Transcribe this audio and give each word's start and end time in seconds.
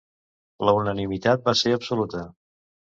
La 0.69 0.73
unanimitat 0.79 1.47
va 1.51 1.57
ser 1.63 1.79
absoluta. 1.81 2.29